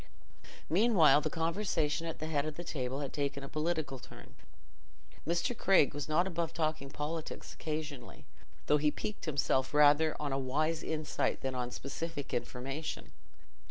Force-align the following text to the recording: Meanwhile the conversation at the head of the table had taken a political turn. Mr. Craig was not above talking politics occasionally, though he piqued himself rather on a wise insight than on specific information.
Meanwhile 0.67 1.21
the 1.21 1.29
conversation 1.29 2.07
at 2.07 2.17
the 2.17 2.25
head 2.25 2.47
of 2.47 2.55
the 2.55 2.63
table 2.63 3.01
had 3.01 3.13
taken 3.13 3.43
a 3.43 3.47
political 3.47 3.99
turn. 3.99 4.33
Mr. 5.27 5.55
Craig 5.55 5.93
was 5.93 6.09
not 6.09 6.25
above 6.25 6.53
talking 6.55 6.89
politics 6.89 7.53
occasionally, 7.53 8.25
though 8.65 8.77
he 8.77 8.89
piqued 8.89 9.25
himself 9.25 9.75
rather 9.75 10.15
on 10.19 10.33
a 10.33 10.39
wise 10.39 10.81
insight 10.81 11.41
than 11.41 11.53
on 11.53 11.69
specific 11.69 12.33
information. 12.33 13.11